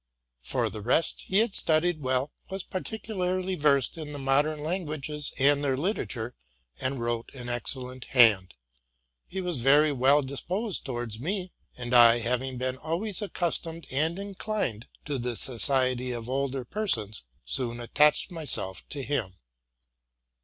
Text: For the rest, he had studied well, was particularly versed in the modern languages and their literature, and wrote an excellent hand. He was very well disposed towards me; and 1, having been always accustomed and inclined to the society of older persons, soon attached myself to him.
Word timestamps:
For 0.41 0.67
the 0.71 0.81
rest, 0.81 1.25
he 1.27 1.37
had 1.41 1.53
studied 1.53 2.01
well, 2.01 2.31
was 2.49 2.63
particularly 2.63 3.53
versed 3.53 3.99
in 3.99 4.13
the 4.13 4.17
modern 4.17 4.63
languages 4.63 5.31
and 5.37 5.63
their 5.63 5.77
literature, 5.77 6.33
and 6.79 6.99
wrote 6.99 7.31
an 7.35 7.49
excellent 7.49 8.05
hand. 8.05 8.55
He 9.27 9.41
was 9.41 9.61
very 9.61 9.91
well 9.91 10.23
disposed 10.23 10.85
towards 10.85 11.19
me; 11.19 11.53
and 11.77 11.91
1, 11.91 12.21
having 12.21 12.57
been 12.57 12.77
always 12.77 13.21
accustomed 13.21 13.85
and 13.91 14.17
inclined 14.17 14.87
to 15.05 15.19
the 15.19 15.35
society 15.35 16.13
of 16.13 16.27
older 16.27 16.65
persons, 16.65 17.21
soon 17.45 17.79
attached 17.79 18.31
myself 18.31 18.83
to 18.89 19.03
him. 19.03 19.35